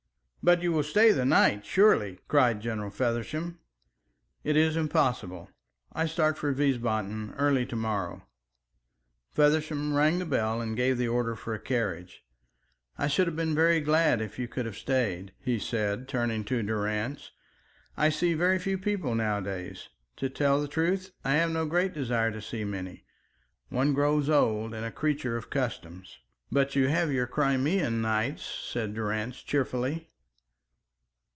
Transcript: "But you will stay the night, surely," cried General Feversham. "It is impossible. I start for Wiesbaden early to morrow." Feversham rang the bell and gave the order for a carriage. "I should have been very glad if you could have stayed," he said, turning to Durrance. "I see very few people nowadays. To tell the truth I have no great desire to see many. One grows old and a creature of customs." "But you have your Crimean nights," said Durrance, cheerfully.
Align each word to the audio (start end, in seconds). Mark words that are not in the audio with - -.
"But 0.43 0.63
you 0.63 0.71
will 0.71 0.81
stay 0.81 1.11
the 1.11 1.23
night, 1.23 1.63
surely," 1.67 2.17
cried 2.27 2.61
General 2.61 2.89
Feversham. 2.89 3.59
"It 4.43 4.57
is 4.57 4.75
impossible. 4.75 5.51
I 5.93 6.07
start 6.07 6.35
for 6.35 6.51
Wiesbaden 6.51 7.35
early 7.37 7.63
to 7.67 7.75
morrow." 7.75 8.25
Feversham 9.33 9.93
rang 9.93 10.17
the 10.17 10.25
bell 10.25 10.59
and 10.59 10.75
gave 10.75 10.97
the 10.97 11.07
order 11.07 11.35
for 11.35 11.53
a 11.53 11.59
carriage. 11.59 12.25
"I 12.97 13.05
should 13.05 13.27
have 13.27 13.35
been 13.35 13.53
very 13.53 13.81
glad 13.81 14.19
if 14.19 14.39
you 14.39 14.47
could 14.47 14.65
have 14.65 14.75
stayed," 14.79 15.31
he 15.39 15.59
said, 15.59 16.07
turning 16.07 16.43
to 16.45 16.63
Durrance. 16.63 17.33
"I 17.95 18.09
see 18.09 18.33
very 18.33 18.57
few 18.57 18.79
people 18.79 19.13
nowadays. 19.13 19.89
To 20.15 20.27
tell 20.27 20.59
the 20.59 20.67
truth 20.67 21.11
I 21.23 21.33
have 21.33 21.51
no 21.51 21.67
great 21.67 21.93
desire 21.93 22.31
to 22.31 22.41
see 22.41 22.63
many. 22.63 23.05
One 23.69 23.93
grows 23.93 24.27
old 24.27 24.73
and 24.73 24.83
a 24.87 24.91
creature 24.91 25.37
of 25.37 25.51
customs." 25.51 26.17
"But 26.51 26.75
you 26.75 26.87
have 26.87 27.11
your 27.13 27.27
Crimean 27.27 28.01
nights," 28.01 28.43
said 28.43 28.95
Durrance, 28.95 29.43
cheerfully. 29.43 30.07